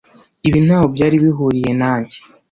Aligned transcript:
Ibi 0.47 0.59
ntaho 0.65 0.85
byari 0.95 1.15
bihuriye 1.23 1.71
nanjye. 1.81 2.17